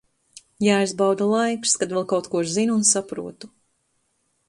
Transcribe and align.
Jāizbauda 0.67 1.27
laiks, 1.33 1.75
kad 1.83 1.95
vēl 1.99 2.09
kaut 2.15 2.33
ko 2.37 2.45
zinu 2.57 2.81
un 2.83 2.91
saprotu. 2.97 3.55